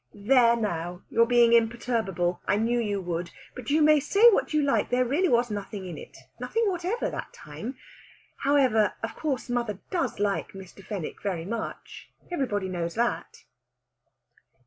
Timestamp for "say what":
3.99-4.51